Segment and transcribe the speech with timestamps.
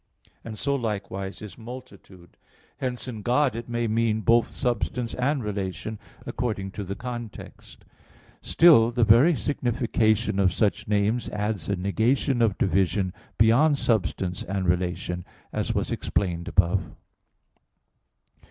[0.43, 2.35] And so likewise is multitude;
[2.77, 7.85] hence in God it may mean both substance and relation, according to the context.
[8.41, 14.67] Still, the very signification of such names adds a negation of division, beyond substance and
[14.67, 16.93] relation; as was explained above.